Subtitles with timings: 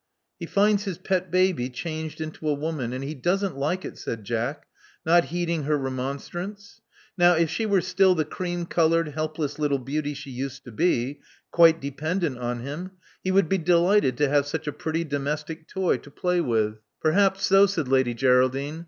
[0.39, 4.23] He finds his pet baby changed into a woman; and he doesn't like it," said
[4.23, 4.65] Jack,
[5.05, 6.79] not heeding her remon strance.
[7.19, 11.19] Now, if she were still the cream colored, helpless little beauty she used to be,
[11.51, 12.93] quite dependent on him,
[13.23, 17.13] he would be delighted to have such a pretty domestic toy to play with." Love
[17.13, 18.79] Among the Artists 253 •* Perhaps so," said Lady Geraldine.